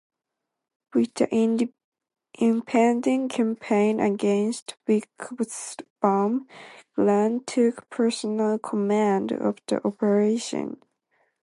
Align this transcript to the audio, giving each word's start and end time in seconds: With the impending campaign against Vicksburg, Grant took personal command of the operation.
With 0.95 1.13
the 1.13 1.71
impending 2.33 3.29
campaign 3.29 3.99
against 3.99 4.75
Vicksburg, 4.87 6.49
Grant 6.95 7.45
took 7.45 7.87
personal 7.91 8.57
command 8.57 9.31
of 9.31 9.57
the 9.67 9.85
operation. 9.85 10.81